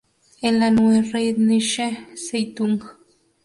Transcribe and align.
En 0.41 0.57
la 0.59 0.71
"Neue 0.71 1.03
Rheinische 1.13 1.91
Zeitung. 2.15 2.83